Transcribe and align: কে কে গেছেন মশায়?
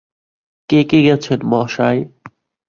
কে 0.69 0.79
কে 0.89 0.99
গেছেন 1.07 1.39
মশায়? 1.51 2.01